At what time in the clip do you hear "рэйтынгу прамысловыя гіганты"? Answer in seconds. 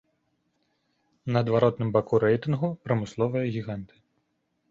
2.25-3.93